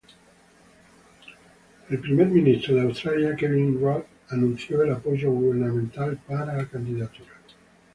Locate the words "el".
1.91-1.99, 4.81-4.93